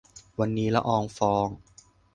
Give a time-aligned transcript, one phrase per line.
[0.39, 1.47] วันนี้ ละอองฟอง